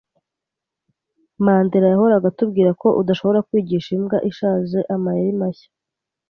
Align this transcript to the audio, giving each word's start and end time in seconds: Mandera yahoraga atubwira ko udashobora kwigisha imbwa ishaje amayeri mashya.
Mandera 1.45 1.91
yahoraga 1.93 2.25
atubwira 2.29 2.71
ko 2.81 2.87
udashobora 3.01 3.45
kwigisha 3.47 3.89
imbwa 3.97 4.17
ishaje 4.29 4.79
amayeri 4.95 5.33
mashya. 5.41 5.69